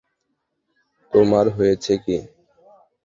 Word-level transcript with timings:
তোমার 1.13 1.45
হয়েছে 1.49 1.93
কী? 2.03 2.17